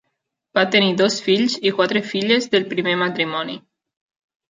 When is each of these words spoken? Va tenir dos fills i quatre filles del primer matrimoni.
Va 0.59 0.61
tenir 0.75 0.93
dos 1.01 1.17
fills 1.25 1.57
i 1.69 1.71
quatre 1.79 2.01
filles 2.13 2.47
del 2.55 2.65
primer 2.73 2.95
matrimoni. 3.03 3.59